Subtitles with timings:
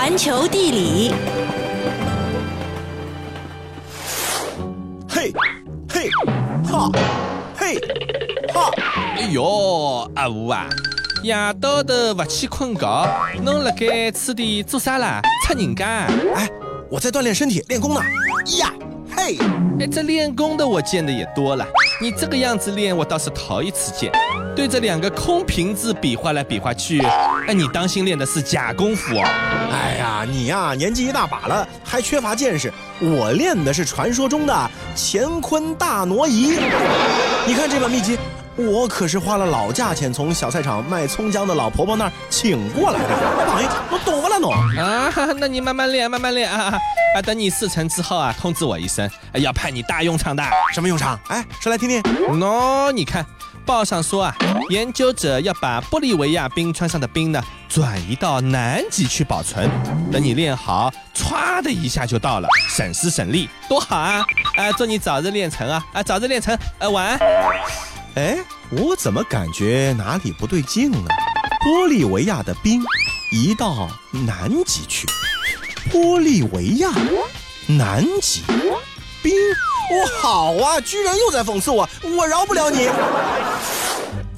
[0.00, 1.12] 环球地理，
[5.08, 5.32] 嘿，
[5.92, 6.08] 嘿，
[6.70, 6.88] 哈，
[7.56, 7.74] 嘿，
[8.54, 8.70] 哈，
[9.16, 10.68] 哎哟，阿五啊，
[11.24, 13.08] 夜到头不去困觉，
[13.42, 15.20] 侬辣盖此地做啥啦？
[15.44, 16.06] 擦人家？
[16.36, 16.48] 哎，
[16.88, 18.00] 我在锻炼身体，练功呢。
[18.60, 18.72] 呀，
[19.16, 19.36] 嘿，
[19.80, 21.66] 哎，这练功的我见的也多了，
[22.00, 24.12] 你这个样子练，我倒是头一次见。
[24.58, 27.00] 对着两个空瓶子比划来比划去，
[27.46, 29.22] 哎，你当心练的是假功夫哦。
[29.72, 32.72] 哎呀，你呀，年纪一大把了，还缺乏见识。
[32.98, 36.58] 我练的是传说中的乾坤大挪移。
[37.46, 38.18] 你看这本秘籍，
[38.56, 43.14] 我可是花了老价钱从小菜场卖葱姜的老婆婆那儿请过来的。
[43.54, 45.08] 哎， 我懂不了侬啊？
[45.38, 46.76] 那你慢慢练，慢慢练啊
[47.14, 47.22] 啊！
[47.22, 50.42] 等你事成之后啊，通知我一声，要派你大用场的。
[50.74, 51.16] 什么用场？
[51.28, 52.02] 哎，说来听听。
[52.02, 53.24] 喏，你看。
[53.66, 54.34] 报上说啊，
[54.68, 59.70] 研究者要把玻利维亚冰川上的冰呢转移到南极去保存。
[60.12, 64.22] 等你练好，歘的一下就到了，省时省力，多好啊！
[64.56, 65.86] 啊，祝你早日练成啊！
[65.94, 66.56] 啊，早日练成。
[66.78, 67.18] 呃，晚安。
[68.16, 68.38] 哎，
[68.70, 71.08] 我怎么感觉哪里不对劲呢？
[71.64, 72.82] 玻利维亚的冰
[73.32, 75.06] 移到南极去？
[75.90, 76.90] 玻利维亚，
[77.66, 78.42] 南极，
[79.22, 79.32] 冰。
[79.90, 80.78] 我好啊！
[80.82, 82.90] 居然又在讽刺我，我饶不了你！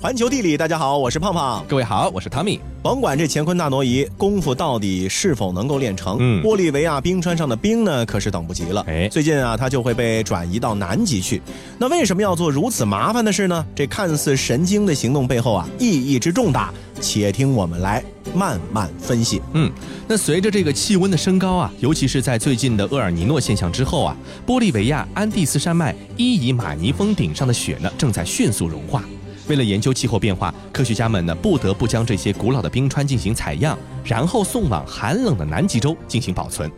[0.02, 1.62] 环球地理，大家好，我是胖胖。
[1.68, 2.58] 各位好，我是汤米。
[2.82, 8.82] 甭管这乾坤大挪移功夫到底是否能够练成，嗯，玻利维亚冰川上的冰呢，可是等不及了。
[8.88, 11.42] 哎，最近啊，它就会被转移到南极去。
[11.76, 13.66] 那为什么要做如此麻烦的事呢？
[13.74, 18.02] 这看似神经的行动背后啊，意义之重大，且听我们来
[18.34, 19.42] 慢慢分析。
[19.52, 19.70] 嗯，
[20.08, 29.04] 那随着这个气温的升高啊，尤其是在最近的厄尔尼诺现象之后啊，玻利维亚安第斯山脉伊伊马尼峰顶上的雪呢，正在迅速融化。
[29.50, 36.70] 为了研究气候变化，科学家们呢不得不将这些古老的冰川进行采样，然后送往寒冷的南极洲进行保存。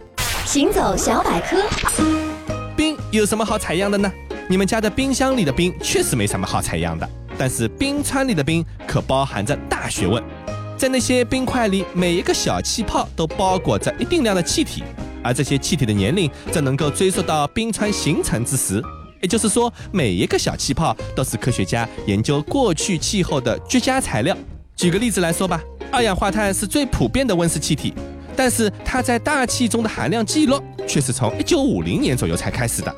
[0.46, 1.62] 行走小百科，
[2.74, 4.10] 冰有什么好采样的呢？
[4.48, 7.06] 你们家的冰箱里的冰确实没什么好采样的，
[7.36, 10.22] 但是冰川里的冰可包含着大学问。
[10.78, 14.82] 在那些冰块里，每一个小气泡都包裹着一定量的气体，
[15.22, 18.82] 而这些气体的年龄则能够追溯到冰川形成之时。
[19.22, 24.36] 也就是说，每一个小气泡都是科学家研究过去气候的绝佳材料。
[24.76, 25.62] 举个例子来说吧，
[25.92, 27.94] 二氧化碳是最普遍的温室气体，
[28.34, 32.92] 但是它在大气中的含量记录却是从一九五零年左右才开始的。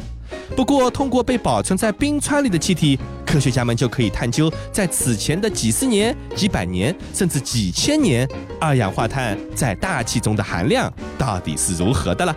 [0.56, 8.26] 不过，通过被保存在冰川里的气体，科学家们就可以探究在此前的几十年、几百年，甚至几千年，
[8.58, 12.34] 二氧化碳在大气中的含量到底是如何的了。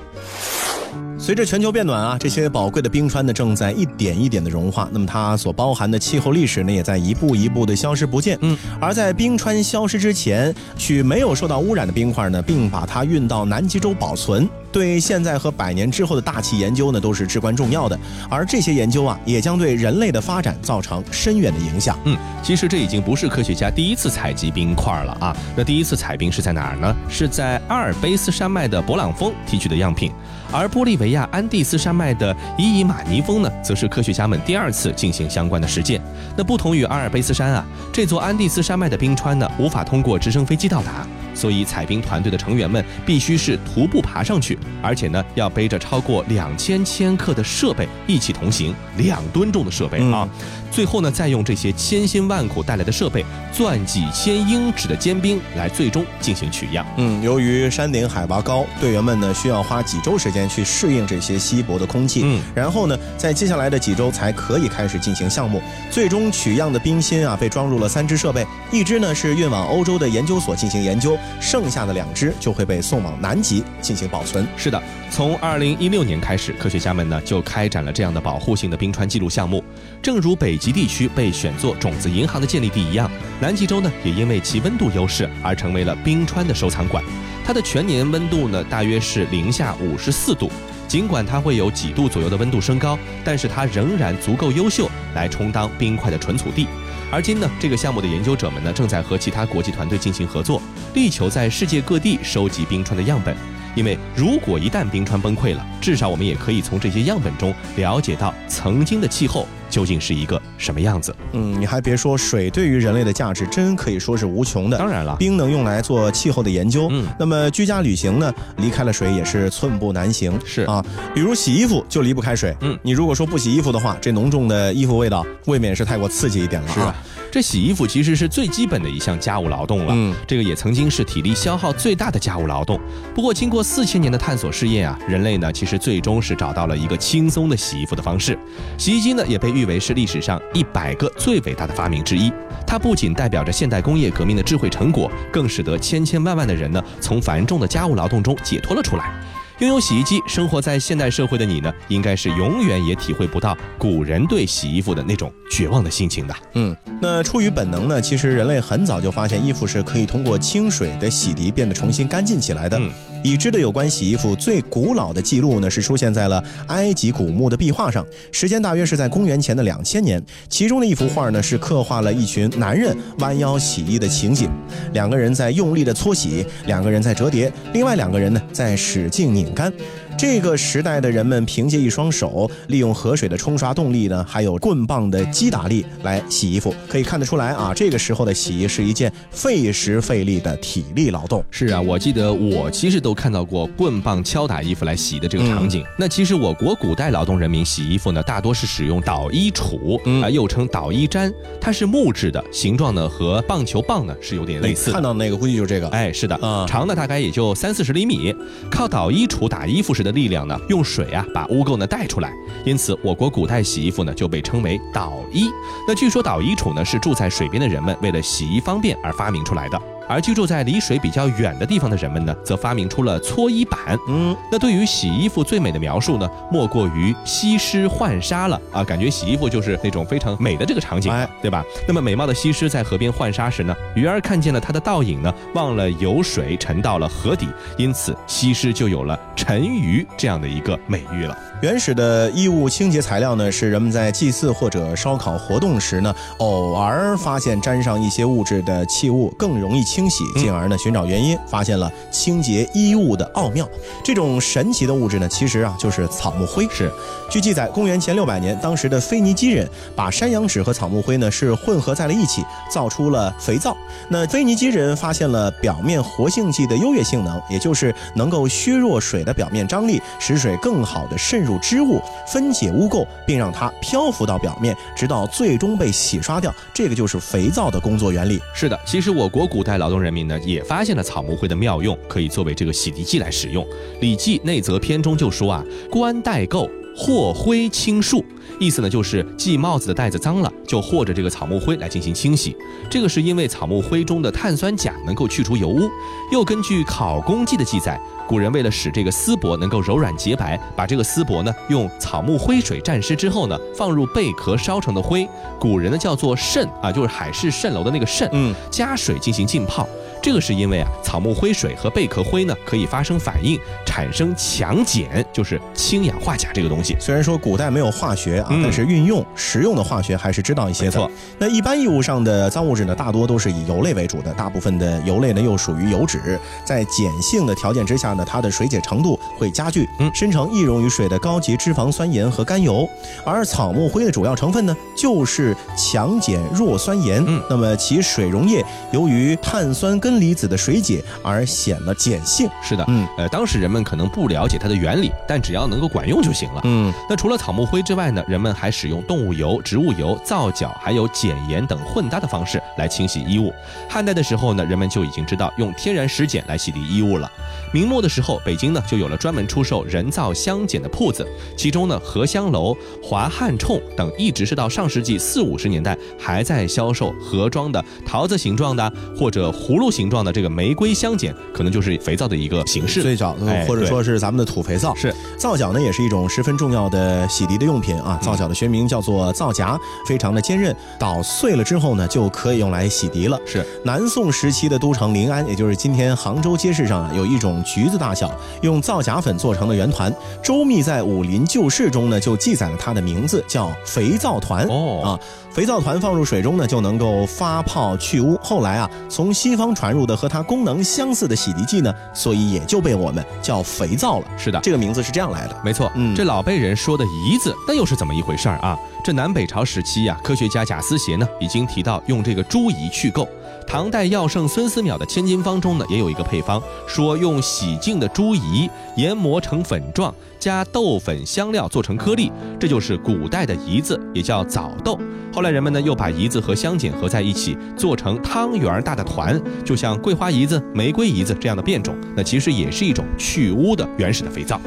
[1.20, 8.38] 随着全球变暖啊，这些宝贵的冰川呢正在一点一点的融化，那么它所包含的气候历史呢也在一步一步的消失不见。
[8.42, 18.00] 嗯，而在冰川消失之前，取没有受到污染的冰块呢，并把它运到南极洲保存，对现在和百年之后的大气研究呢都是至关重要的。
[18.30, 21.98] 而这些研究啊，也将对人类的发展造成深远的影响。
[22.04, 26.96] 嗯，其实这已经不是科学家第一次采集冰块了啊，那第一次采冰是在哪儿呢？
[27.10, 30.12] 是在阿尔卑斯山脉的勃朗峰提取的样品。
[30.52, 36.00] 而玻利维亚安第斯山脉的伊伊马尼峰呢，则是科学家们第二次进行相关的实践。
[36.38, 41.08] 那不同于阿尔卑斯山啊，这座安第斯山脉的冰川呢，无法通过直升飞机到达。
[41.38, 50.28] 所以，采冰团队的成员们必须是徒步爬上去，而且呢，要背着超过两千千克的设备一起同行，两吨重的设备啊。
[50.72, 56.86] 最后呢，再用这些千辛万苦带来的设备，钻几千英尺的坚冰来最终进行取样。
[56.98, 62.22] 嗯，由于山顶海拔高，队员们呢需要花几周时间去适应这些稀薄的空气。
[62.26, 65.62] 嗯，然后呢，在接下来的几周才可以开始进行项目。
[65.90, 71.18] 最终取样的冰芯啊，被装入了三只设备，一只呢是运往欧洲的研究所进行研究。
[71.40, 74.48] 剩下的两只就会被送往南极进行保存。
[74.56, 79.64] 是的，从二零一六年开始，科学家们呢就开展了这样的保护性的冰川记录项目。
[80.02, 87.04] 正如北极地区被选作种子银行的建立地一样，南极洲呢也因为其温度优势而成为了冰川的收藏馆。
[87.46, 90.52] 它的全年温度呢大约是零下五十四度，
[90.88, 96.68] 尽管它会有几度左右的温度升高，但是它仍然足够优秀来充当冰块的存储地。
[97.10, 100.62] 而今呢，这个项目的研究者们呢，正在和其他国际团队进行合作，
[100.94, 103.36] 力求在世界各地收集冰川的样本。
[103.76, 111.16] 因为如果一旦冰川崩溃了，至少我们也可以从这些样本中了解到曾经的气候究竟是一个什么样子。
[111.34, 114.78] 嗯，你还别说，水对于人类的价值真可以说是无穷的。
[114.78, 116.88] 当然了，冰能用来做气候的研究。
[116.92, 120.38] 嗯，那么居家旅行呢，离开了水也是寸步难行。
[120.46, 120.84] 是啊，
[121.14, 122.56] 比如洗衣服就离不开水。
[122.62, 126.68] 嗯，你如果说不洗衣服的话，这浓重的衣服味道未免是太过刺激一点了。
[126.70, 126.96] 是啊。
[127.32, 132.80] 这洗衣服其实是最基本的一项家务劳动了，嗯这个也曾经是体力消耗最大的家务劳动。
[133.14, 138.38] 不过经过四千年的探索试验啊，人类呢其实最终是找到了一个轻松的洗衣服的方式。
[138.78, 142.32] 洗衣机呢也被誉为是历史上一百个最伟大的发明之一。
[142.66, 149.14] 它不仅代表着现代工业革命的智慧成果，更使得千千万万的人呢从繁重的家务劳动中解脱了出来。
[149.60, 156.36] 拥有洗衣机，生活在现代社会的你呢，应该是永远也体会不到古人对洗衣服的那种绝望的心情的。
[156.54, 162.78] 嗯，那出于本能呢，其实人类很早就发现衣服是可以通过清水的洗涤变得重新干净起来的。
[162.78, 162.92] 嗯
[163.24, 170.24] 已知的有关洗衣服最古老的记录呢，是出现在了埃及古墓的壁画上，时间大约是在公元前的两千年。
[170.50, 174.50] 其中的一幅画呢，是刻画了一群男人弯腰洗衣的情景，
[174.94, 179.72] 两个人在用力的搓洗，两个人在折叠，另外两个人呢在使劲拧干。
[180.18, 186.74] 这个时代的人们凭借一双手，利用河水的冲刷动力呢，还有棍棒的击打力来洗衣服。
[186.90, 191.46] 可以看得出来啊，这个时候的洗衣是一件费时费力的体力劳动。
[191.52, 195.86] 是啊，我记得我其实都看到过棍棒敲打衣服来洗的这个场景。
[196.00, 201.32] 那其实我国古代劳动人民洗衣服呢，大多是使用捣衣杵嗯啊，又称捣衣毡，
[201.62, 205.02] 它是木质的，形状呢和棒球棒呢是有点类似看。
[205.02, 205.88] 到那个估计就是这个。
[205.90, 208.34] 哎，是的，嗯长呢大概也就三四十厘米，
[208.72, 212.32] 靠捣衣杵打衣服时的力量呢，用水啊把污垢呢带出来，
[212.66, 215.50] 因此我国古代洗衣服呢就被称为捣衣。
[215.88, 223.78] 那据说捣衣杵呢是住在水边的人们为了洗衣方便而发明出来的，而居住在离水比较远的地方的人们呢，则发明出了搓衣板。
[224.08, 228.84] 嗯，那对于洗衣服最美的描述呢，莫过于西施浣纱了啊！
[228.84, 231.64] 感觉洗衣服就是那种非常美的这个场景，哎对吧？
[231.88, 241.38] 那么美貌的西施在河边浣纱时呢，鱼儿看见了她的倒影呢，忘了游水沉到了河底，因此西施就有了沉鱼这样的一个美誉了。
[241.62, 253.68] 原始的衣物清洁材料呢，是人们在祭祀或者烧烤活动时呢，偶尔发现沾上一些物质的器物更容易清洗，进而呢寻找原因，发现了清洁衣物的奥妙。
[254.04, 256.68] 这种神奇的物质呢，其实啊就是草木灰。
[256.70, 256.92] 是，
[257.28, 263.76] 据记载，公元前六百年，当时的腓尼基人把山羊脂和草木灰呢是混合在了一起，造出了肥皂。
[264.10, 276.54] 那腓尼基人发现了表面活性剂的优越性能，也就是能够削弱水的表面张力，使水更好的渗入织物，分解污垢，并让它漂浮到表面，直到最终被洗刷掉。
[276.74, 278.40] 这个就是肥皂的工作原理。
[278.54, 283.64] 是的，其实我国古代劳动人民呢，也发现了草木灰的妙用，可以作为这个洗涤剂来使用。
[284.02, 288.24] 《礼记内则篇》中就说啊：“冠带垢，或灰清束。”
[288.60, 292.56] 意思呢就是系帽子的带子脏了，就和着这个草木灰来进行清洗。
[292.90, 295.88] 这个是因为草木灰中的碳酸钾能够去除油污。
[296.30, 309.88] 又根据《考工记》的记载，古人为了使这个丝帛能够柔软洁白，把这个丝帛呢用草木灰水蘸湿之后呢，放入贝壳烧成的灰，古人呢叫做蜃啊，就是海市蜃楼的那个蜃，嗯，加水进行浸泡。
[310.22, 316.98] 这个是因为啊，草木灰水和贝壳灰呢可以发生反应，产生强碱，就是氢氧化钾这个东西。
[317.00, 326.17] 虽然说古代没有化学啊，嗯但是运用实用的化学还是知道一些错，那一般衣物上的脏物质呢，大多都是以油类为主的，大部分的油类呢又属于油脂，
[326.64, 332.88] 在碱性的条件之下呢，它的水解程度会加剧，嗯生成易溶于水的高级脂肪酸盐和甘油。
[333.26, 337.24] 而草木灰的主要成分呢，就是强碱弱酸盐。
[337.28, 342.50] 嗯那么其水溶液由于碳酸根离子的水解而显了碱性。
[342.62, 346.62] 是的，嗯呃，当时人们可能不了解它的原理，但只要能够管用就行了。
[346.64, 353.54] 嗯，那除了草木灰之外呢，人们还使用动物油、植物油、皂角还有碱盐等混搭的方式来清洗衣物。
[353.90, 357.30] 汉代的时候呢，人们就已经知道用天然石碱来洗涤衣物了。
[357.74, 373.02] 明末的时候，北京呢就有了专门出售人造香碱的铺子，其中呢荷香楼、华汉冲等一直是到上世纪四五十年代还在销售盒装的桃子形状的或者葫芦形状的这个玫瑰香碱，可能就是肥皂的一个形式。
[373.02, 373.36] 最早
[373.68, 374.96] 或者说是咱们的土肥皂。
[374.96, 378.18] 是皂角呢，也是一种十分重要的洗涤的用品啊。
[378.22, 383.40] 皂角的学名叫做皂荚，非常的坚韧，捣碎了之后呢，就可以用来洗涤了。
[383.46, 390.14] 是，南宋时期的都城临安，也就是今天杭州街市上啊，有一种橘子大小，用皂荚粉做成的圆团。
[390.44, 394.66] 周密在《武林旧事》中呢，就记载了它的名字，叫肥皂团。
[394.68, 395.20] 哦啊，
[395.52, 398.38] 肥皂团放入水中呢，就能够发泡去污。
[398.44, 404.26] 后来啊，从西方传入的和它功能相似的洗涤剂呢，所以也就被我们叫肥皂了。
[404.38, 405.56] 是的，这个名字是这样来的。
[405.64, 408.78] 没错，嗯这老辈人说的胰子，那又是怎么一回事儿啊？
[409.04, 413.26] 这南北朝时期呀、科学家贾思勰呢，已经提到用这个猪胰去垢。
[413.68, 424.98] 唐代药圣孙思邈的千金方中呢，也有一个配方，说用洗净的猪胰研磨成粉状，加豆粉香料做成颗粒，这就是古代的胰子，也叫枣豆。
[425.34, 434.60] 后来人们呢又把胰子和香碱合在一起，做成汤圆大的团，就像桂花胰子、玫瑰胰子这样的变种，那其实也是一种去污的原始的肥皂。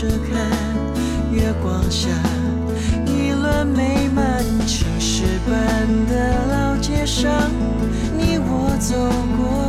[0.00, 0.48] 着看，
[1.30, 2.08] 月光下，
[3.04, 7.30] 一轮美满青石板的老街上，
[8.16, 8.96] 你我走
[9.36, 9.59] 过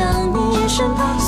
[0.00, 1.19] 想你身旁，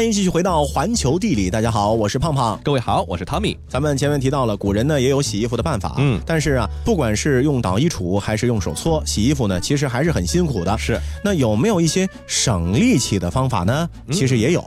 [0.00, 2.58] 欢迎继续回到环球地理，大家好，我是胖胖。
[2.64, 3.54] 各位好，我是汤米。
[3.68, 10.78] 咱们前面提到了，古人呢也有洗衣服的办法，嗯但是啊，不管是用捣衣杵还是用手搓，洗衣服呢，其实还是很辛苦的。
[10.78, 13.86] 是，那有没有一些省力气的方法呢？
[14.10, 14.60] 其实也有。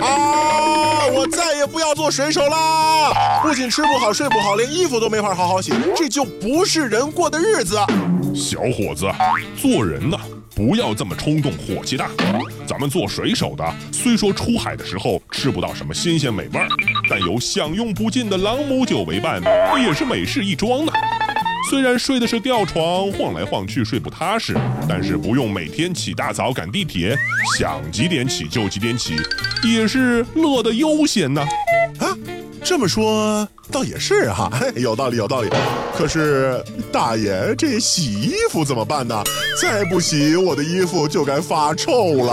[0.00, 1.08] 啊！
[1.12, 3.42] 我再也不要做水手啦！
[3.42, 7.74] 不仅吃不好睡不好，连衣服都没法好好洗，这就不是人过的日子。
[8.32, 9.06] 小伙子，
[9.60, 10.16] 做人呐，
[10.54, 12.08] 不要这么冲动，火气大。
[12.64, 16.68] 咱们做水手的，虽说出海的时候吃不到什么新鲜美味儿，
[17.10, 19.42] 但有享用不尽的朗姆酒为伴，
[19.84, 20.92] 也是美事一桩呢。
[21.70, 24.54] 虽然睡的是吊床，晃来晃去睡不踏实，
[24.88, 27.16] 但是不用每天起大早赶地铁，
[27.58, 29.16] 想几点起就几点起，
[29.64, 31.44] 也是乐得悠闲呢。
[32.64, 35.50] 这么说倒也是哈、 有道理有道理。
[35.94, 39.22] 可是大爷，这洗衣服怎么办呢？
[39.60, 42.32] 再不洗，我的衣服就该发臭了。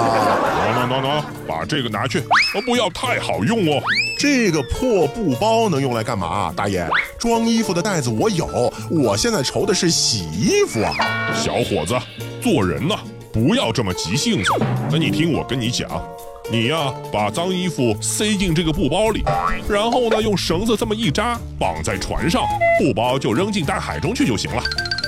[0.74, 2.20] 喏喏喏喏，把这个拿去，
[2.56, 3.84] 哦，不要太好用哦。
[4.18, 6.54] 这个破布包能用来干嘛？
[6.56, 6.88] 大爷，
[7.20, 10.94] 装衣服的袋子我有，我现在愁的是洗衣服啊。
[11.36, 11.94] 小伙子，
[12.42, 12.96] 做人呐、
[13.34, 14.54] 不要这么急性子。
[14.90, 15.90] 那你听我跟你讲，
[16.52, 19.24] 你呀、把脏衣服塞进这个布包里，
[19.70, 22.44] 然后呢用绳子这么一扎，绑在船上，
[22.78, 24.62] 布包就扔进大海中去就行了。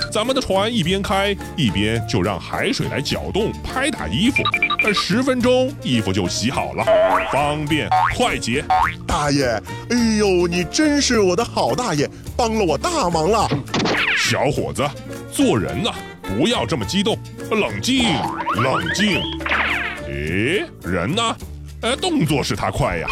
[0.09, 4.41] 咱们的船一边开一边就让海水来搅动拍打衣服，
[4.85, 6.85] 呃，十分钟衣服就洗好了，
[7.33, 8.63] 方便快捷。
[9.05, 9.45] 大爷，
[9.89, 13.49] 哎呦，你真是我的好大爷，帮了我大忙了。
[14.17, 14.81] 小伙子，
[15.29, 17.17] 做人呐、不要这么激动，
[17.51, 18.05] 冷静，
[18.55, 19.21] 冷静。
[20.33, 21.35] 诶，人呢？
[21.81, 23.07] 呃，动作是他快呀。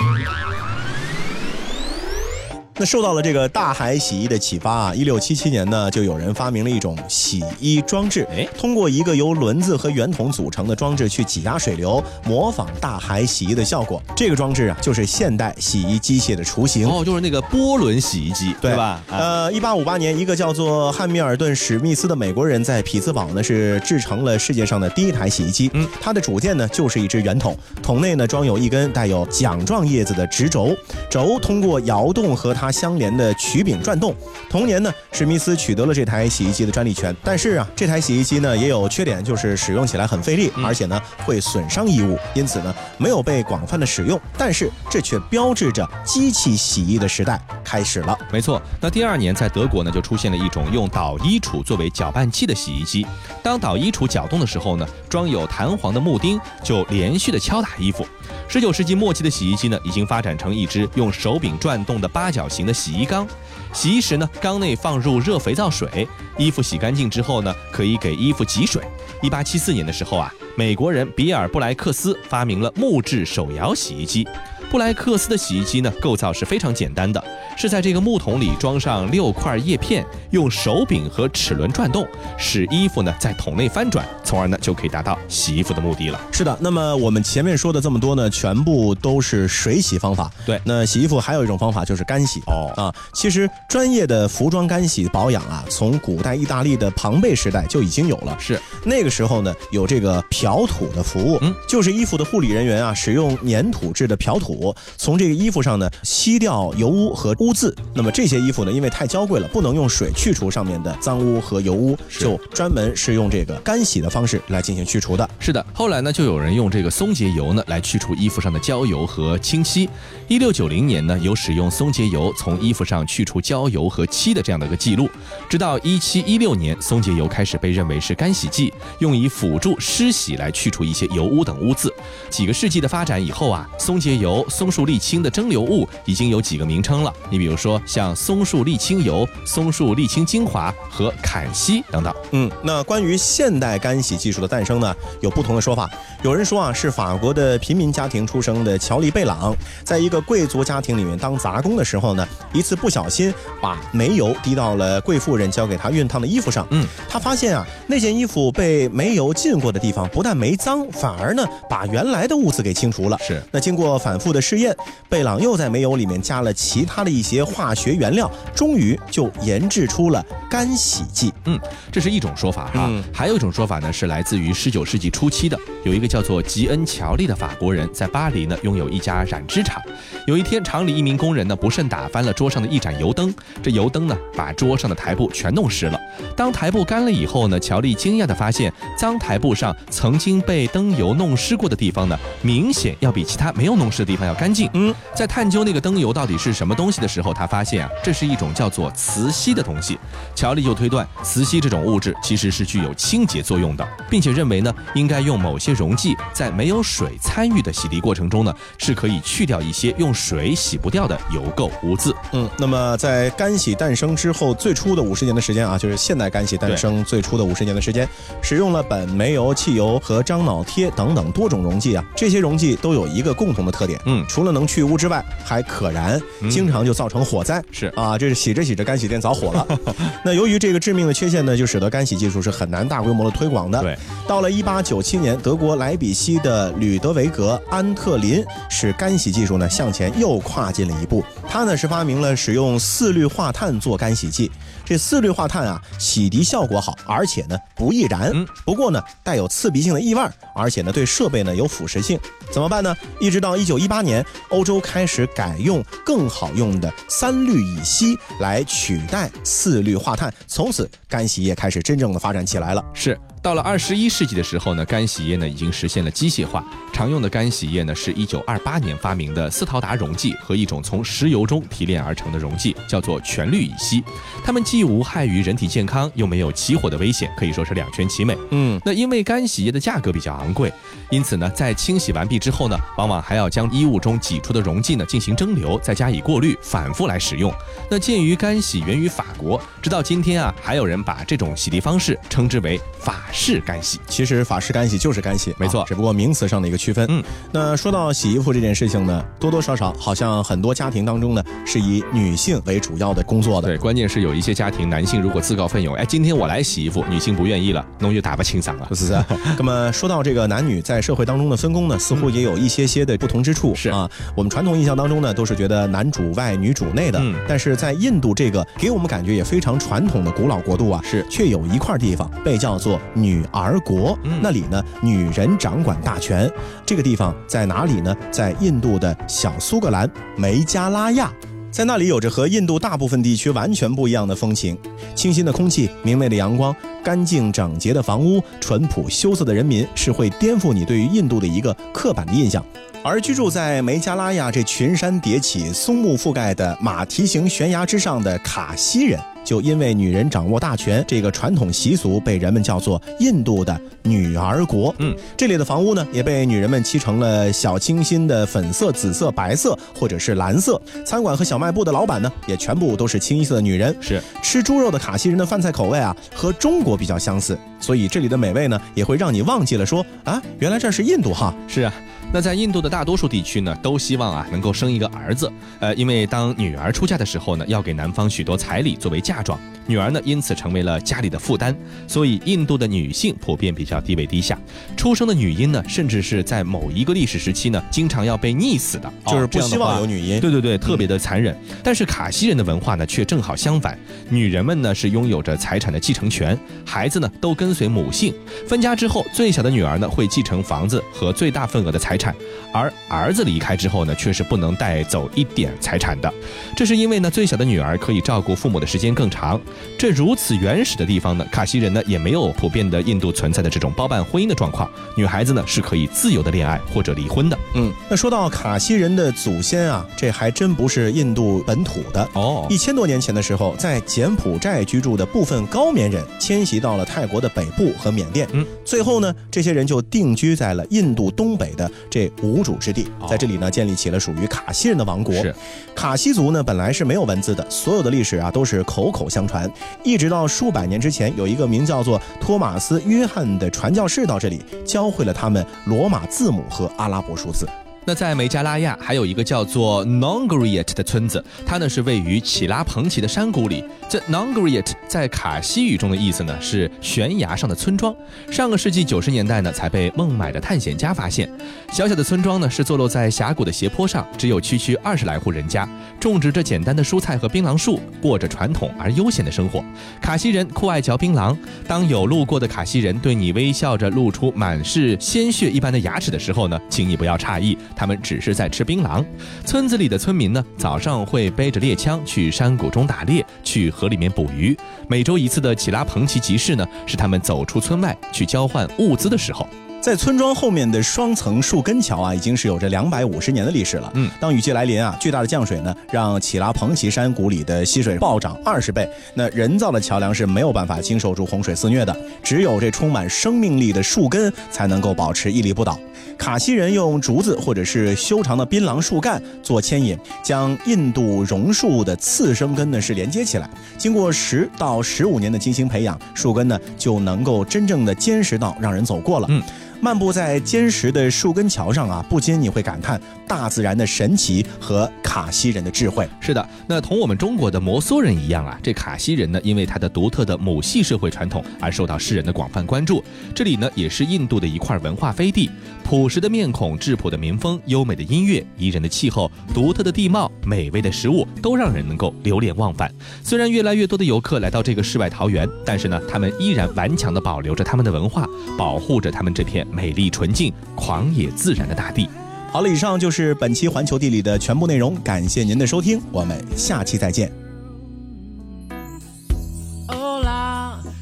[2.82, 14.02] 那受到了这个大海洗衣的启发啊，一六七七年呢，就有人发明了一种洗衣装置，哎通过一个由轮子和圆筒组成的装置去挤压水流，模仿大海洗衣的效果。
[14.16, 16.90] 这个装置啊，就是现代洗衣机械的雏形。
[16.90, 19.00] 哦，就是那个波轮洗衣机，对吧？
[19.12, 25.70] 啊，呃，一八五八年，一个叫做汉密尔顿·史密斯的美国人在匹兹堡呢是制成了世界上的第一台洗衣机。
[25.76, 30.76] 嗯，它的主件呢就是一只圆筒，筒内呢装有一根带有桨状叶子的直轴，
[31.12, 34.16] 轴通过摇动和它相连的曲柄转动。
[34.50, 37.16] 同年呢，史密斯取得了这台洗衣机的专利权。
[37.24, 44.20] 但是啊，这台洗衣机呢也有缺点，就是使用起来很费力，而且呢会损伤衣物，因此呢没有被广泛的使用。
[44.38, 48.18] 但是这却标志着机器洗衣的时代开始了。
[48.32, 48.62] 没错。
[48.80, 53.06] 那第二年在德国呢，就出现了一种用捣衣杵作为搅拌器的洗衣机。
[53.44, 58.06] 当捣衣杵搅动的时候呢，装有弹簧的木钉就连续的敲打衣服。
[58.48, 63.28] 十九世纪末期的洗衣机呢，已经发展成一只用手柄转动的八角形的洗衣缸。
[63.74, 68.82] 洗衣时呢，缸内放入热肥皂水，衣服洗干净之后呢，可以给衣服挤水。
[69.22, 74.28] 一八七四年的时候啊，美国人比尔布莱克斯发明了木质手摇洗衣机。
[74.72, 77.22] 布莱克斯的洗衣机呢，构造是非常简单的，
[77.58, 86.18] 是在这个木桶里装上六块叶片，用手柄和齿轮转动，使衣服呢在桶内翻转，从而呢就可以达到洗衣服的目的了。
[86.32, 90.32] 是的，那么我们前面说的这么多呢，全部都是水洗方法。
[90.46, 92.40] 对那洗衣服还有一种方法就是干洗。
[92.48, 98.38] 哦啊，其实专业的服装干洗保养啊，从古代意大利的庞贝时代就已经有了。
[98.40, 104.61] 是那个时候呢，有这个漂土的服务，嗯，就是衣服的护理人员啊，使用粘土制的漂土，
[104.98, 107.74] 从这个衣服上呢吸掉油污和污渍。
[107.96, 115.30] 那么这些衣服呢，因为太娇贵了，不能用水去除上面的脏污和油污，就专门是用这个干洗的方式来进行去除的。
[115.40, 119.90] 是的，后来呢，就有人用这个松节油呢来去除衣服上的焦油和清漆。
[120.32, 125.10] 一六九零年呢，有使用松节油从衣服上去除焦油和漆的这样的一个记录。
[125.50, 131.94] 直到一七一六年，松节油开始被认为是干洗剂，用以辅助湿洗来去除一些油污等污渍。
[132.30, 137.14] 几个世纪的发展以后啊，松节油、松树沥青的蒸馏物已经有几个名称了。
[137.30, 142.16] 你比如说像松树沥青油、松树沥青精华和坎西等等。
[142.32, 145.92] 嗯，那关于现代干洗技术的诞生呢，有不同的说法。
[146.24, 156.66] 有人说啊，是法国的平民家庭出生的乔丽贝朗，在一个贵族家庭里面当杂工的时候呢，一次不小心把煤油滴到了贵妇人交给他熨烫的衣服上。
[156.72, 163.18] 嗯，他发现啊，那件衣服被煤油浸过的地方不但没脏，反而呢把原来的污渍给清除了。
[163.20, 164.76] 是那经过反复的试验，
[165.10, 171.34] 贝朗又在煤油里面加了其他的一些化学原料，终于就研制出了干洗剂。
[171.46, 171.60] 嗯，
[171.92, 172.88] 这是一种说法哈。
[172.90, 179.82] 嗯还有一种说法呢，是来自于十九世纪初期的，有一个叫做吉恩·乔利的法国人，在巴黎呢拥有一家染织厂。
[180.28, 186.00] 有一天，厂里一名工人呢不慎打翻了桌上的一盏油灯，这油灯呢把桌上的台布全弄湿了。
[186.36, 194.70] 当台布干了以后呢，乔丽惊讶地发现，脏台布上曾经被灯油弄湿过的地方呢，明显要比其他没有弄湿的地方要干净。
[194.74, 199.98] 嗯，在探究那个灯油到底是什么东西的时候，他发现啊，这是一种叫做磁吸的东西。
[200.36, 212.14] 乔丽就推断，磁吸这种物质其实是具有清洁作用的，并且认为呢，应该用某些溶剂在没有水参与的洗涤过程中呢，是可以去掉一些用水洗不掉的油垢污渍。
[212.34, 218.10] 嗯，那么在干洗诞生之后，最初的五十年的时间啊，就是现代干洗诞生最初的五十年的时间，
[218.42, 222.04] 使用了苯、煤油、汽油和樟脑贴等等多种溶剂啊。
[222.18, 227.64] 这些溶剂都有一个共同的特点，嗯除了能去污之外，还可燃，经常就造成火灾。
[227.72, 229.68] 是啊，这是洗着洗着干洗店着火了。
[230.26, 233.82] 那由于这个致命的缺陷呢，就使得干洗技术是很难大规模的推广的。
[233.82, 241.26] 对，到了一八九七年，德国莱比锡的吕德维格·安特林使干洗技术呢向前又跨进了一步。
[241.50, 244.52] 他呢是发明了使用四氯化碳做干洗剂。
[244.86, 248.30] 这四氯化碳啊，洗涤效果好，而且呢不易燃。
[248.32, 250.22] 嗯不过呢带有刺鼻性的异味，
[250.54, 252.20] 而且呢对设备呢有腐蚀性。
[252.52, 252.96] 怎么办呢？
[253.20, 262.86] 一直到一九一八年，欧洲开始改用更好用的三氯乙烯来取代四氯化碳，从此干洗业开始真正的发展起来了。
[262.94, 263.20] 是。
[263.42, 266.64] 到了二十一世纪的时候呢，干洗液呢已经实现了机械化。
[266.94, 274.04] 常用的干洗液呢是一九二八年发明的斯陶达溶剂和一种从石油中提炼而成的溶剂，叫做全氯乙烯。
[274.44, 278.38] 它们既无害于人体健康，又没有起火的危险，可以说是两全其美。
[278.52, 280.72] 嗯，那因为干洗液的价格比较昂贵，
[281.10, 287.52] 因此呢，在清洗完毕之后呢，往往还要将衣物中挤出的溶剂呢进行蒸馏，再加以过滤，反复来使用。
[287.90, 294.00] 那鉴于干洗源于法国，直到今天啊，还有人把这种洗涤方式称之为法式干洗。
[294.08, 297.06] 其实法式干洗就是干洗，没错啊只不过名词上的一个区分。
[297.10, 303.70] 嗯，那说到洗衣服这件事情呢，多多少少好像很多家庭当中呢是以女性为主要的工作的。
[303.70, 308.86] 对，关键是有一些家庭，男性如果自告奋勇，哎，今天我来洗衣服，女性不愿意了，那就打不清嗓啊。
[308.90, 309.26] 不是是。
[309.58, 313.74] 那么说到这个男女在社会当中的分工呢，似乎也有一些些的不同之处。
[313.76, 317.20] 是啊，我们传统印象当中呢，都是觉得男主外女主内的。
[317.22, 324.18] 嗯但是在印度这个给我们感觉也非常传统的古老国度啊，是却有一块地方被叫做女儿国。
[324.24, 326.50] 嗯那里呢，女人掌管大权。
[326.86, 328.16] 这个地方在哪里呢？
[328.32, 331.32] 在印度的小苏格兰梅加拉亚。
[331.72, 334.78] 在那里有着和印度大部分地区完全不一样的风情，
[335.16, 342.62] 清新的空气、明媚的阳光、干净整洁的房屋、淳朴羞涩的人民，是会颠覆你对于印度的一个刻板的印象。
[343.02, 354.94] 而居住在梅加拉亚这群山叠起、松木覆盖的马蹄形悬崖之上的卡西人，就因为女人掌握大权这个传统习俗，被人们叫做印度的女儿国。
[355.00, 360.82] 嗯，这里的房屋呢，也被女人们漆成了小清新的粉色、紫色、白色或者是蓝色。
[361.06, 363.96] 餐馆和小卖部的老板呢，也全部都是清一色的女人。
[364.02, 371.54] 是吃猪肉的卡西人的饭菜口味啊，和中国比较相似，所以这里的美味呢，也会让你忘记了说啊，原来这是印度哈。
[371.68, 371.94] 是啊，
[372.34, 379.60] 那在印度的大多数地区呢，都希望啊能够生一个儿子，呃，因为当女儿出嫁的时候呢，要给男方许多彩礼作为嫁妆。
[379.92, 381.76] 女儿呢，因此成为了家里的负担，
[382.08, 384.58] 所以印度的女性普遍比较地位低下，
[384.96, 390.40] 出生的女婴呢，甚至是在某一个历史时期呢，经常要被溺死的，就是不希望有女婴。
[390.40, 391.54] 对对对，特别的残忍。
[391.84, 394.00] 但是卡西人的文化呢，却正好相反，
[394.30, 398.34] 女人们呢是拥有着财产的继承权，孩子呢都跟随母姓。
[398.66, 402.34] 分家之后，最小的女儿呢会继承房子和最大份额的财产，
[402.74, 406.34] 而儿子离开之后呢，却是不能带走一点财产的。
[406.78, 409.60] 这是因为呢，最小的女儿可以照顾父母的时间更长。
[409.98, 417.58] 这如此原始的地方呢，卡西人呢也没有普遍的印度存在的这种包办婚姻的状况，女孩子呢是可以自由的恋爱或者离婚的。
[417.76, 422.28] 嗯，那说到卡西人的祖先啊，这还真不是印度本土的。
[422.34, 435.36] 哦一千多年前的时候，在柬埔寨居住的部分高棉人迁徙到了泰国的北部和缅甸，嗯，最后呢，这些人就定居在了印度东北的这无主之地，哦在这里呢，建立起了属于卡西人的王国。
[435.36, 435.54] 是，
[435.94, 439.61] 卡西族呢，本来是没有文字的，所有的历史啊都是口口相传，
[440.04, 447.68] 一直到数百年之前，有一个名叫做托马斯·约翰的传教士到这里，教会了他们罗马字母和阿拉伯数字。
[448.04, 453.84] 那在梅加拉亚还有一个叫做 Nongriet 的村子，它呢是位于乞拉蓬奇的山谷里。
[454.10, 458.14] 这 Nongriet 在卡西语中的意思呢是悬崖上的村庄。
[458.50, 461.48] 上个世纪九十年代呢才被孟买的探险家发现。
[461.92, 465.88] 小小的村庄呢是坐落在峡谷的斜坡上，只有区区二十来户人家，
[466.20, 469.84] 种植着简单的蔬菜和槟榔树，过着传统而悠闲的生活。
[470.20, 471.56] 卡西人酷爱嚼槟榔，
[471.88, 479.24] 当有路过的卡西人对你微笑着露出满是鲜血一般的牙齿的时候呢，请你不要诧异，他们只是在吃槟榔。
[479.64, 484.76] 村子里的村民呢，早上会背着猎枪去山谷中打猎，去河里面捕鱼。
[485.08, 489.68] 每周一次的乞拉彭奇集市呢，是他们走出村外去交换物资的时候。
[490.02, 494.12] 在村庄后面的双层树根桥啊，已经是有着两百五十年的历史了。
[494.16, 499.08] 嗯，当雨季来临啊，巨大的降水呢，让乞拉彭奇山谷里的溪水暴涨二十倍。
[499.36, 506.00] 那人造的桥梁是没有办法经受住洪水肆虐的，只有这充满生命力的树根才能够保持屹立不倒。
[506.36, 513.70] 卡西人用竹子或者是修长的槟榔树干做牵引，将印度榕树的次生根呢是连接起来。
[514.00, 519.46] 经过十到十五年的精心培养，树根呢就能够真正的坚实到让人走过了。
[519.52, 519.62] 嗯。
[520.04, 526.28] 漫步在坚实的树根桥上啊，不禁你会感叹大自然的神奇和卡西人的智慧。
[526.40, 533.24] 是的，那同我们中国的摩梭人一样啊，这卡西人呢，因为他的独特的母系社会传统而受到世人的广泛关注。
[533.54, 535.70] 这里呢，也是印度的一块文化飞地，
[536.12, 543.10] 朴实的面孔、质朴的民风、优美的音乐、宜人的气候、独特的地貌、美味的食物，都让人能够流连忘返。
[543.42, 548.46] 虽然越来越多的游客来到这个世外桃源，但是呢，他们依然顽强地保留着他们的文化，
[548.78, 552.28] 保护着他们这片美丽纯净、狂野自然的大地。
[552.74, 557.50] 好了，以上就是本期环球地理的全部内容，感谢您的收听，我们下期再见。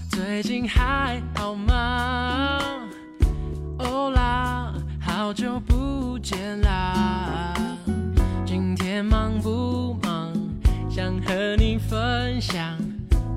[0.10, 2.60] 最近还好吗？
[3.78, 4.19] 欧啦，
[5.30, 7.54] 好久不见啦！
[8.48, 10.34] 今天忙不忙？
[10.89, 12.76] 想和你分享，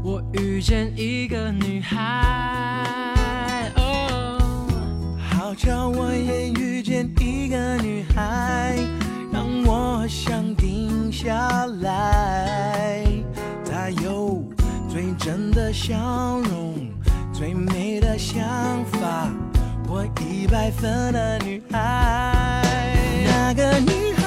[0.02, 3.70] 我遇见一个女孩。
[3.76, 4.40] 哦，
[5.18, 8.74] 好巧，我也遇见一个女孩，
[9.30, 13.04] 让我想停下来。
[13.70, 14.42] 她有
[14.88, 16.88] 最真的笑容，
[17.34, 18.42] 最美的想
[18.92, 19.30] 法，
[19.94, 22.62] 我一百分的女孩。
[23.26, 24.22] 那个女孩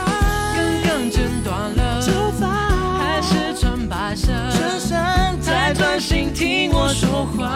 [0.53, 2.45] 刚刚剪短了头发，
[2.99, 7.47] 还是穿白色衬衫，在专心听我说话。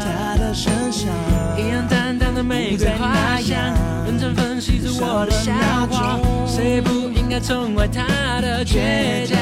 [0.00, 1.08] 她的身上
[1.56, 3.56] 一样淡淡的玫瑰花香，
[4.04, 5.52] 认真分析着我的笑
[5.86, 6.18] 话，
[6.48, 9.38] 谁不应该宠爱她的倔强？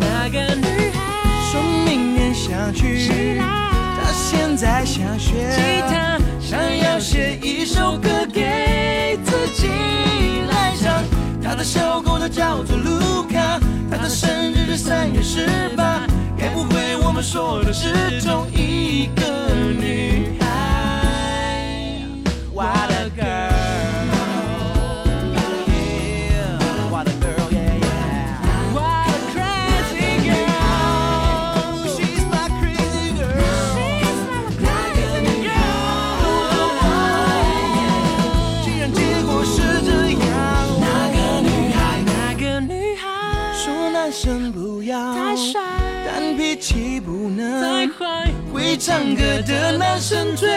[0.00, 9.68] 那个女孩说明年想去，她现在想学吉他，想要写一首歌给自己
[10.50, 11.04] 来唱。
[11.42, 16.00] 他的小狗它叫做卢卡，他的生日是三月十八，
[16.38, 19.26] 该不会我们说的是同一个
[19.78, 20.46] 女孩
[22.50, 23.67] 我的 girl!
[48.78, 50.48] 唱歌的男生最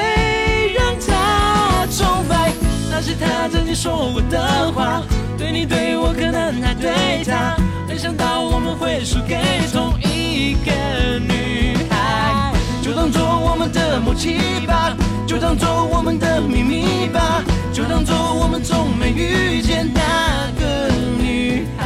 [0.73, 2.53] 让她崇拜，
[2.91, 5.01] 那是她曾经说过的话，
[5.39, 7.57] 对你对我可能还对她，
[7.87, 9.37] 没想到我们会输给
[9.73, 10.71] 同一个
[11.19, 12.53] 女孩，
[12.83, 21.85] 就当做我们的默契吧，就当做我们的秘密吧，就当做我们从没遇见那个女孩。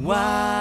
[0.00, 0.51] why？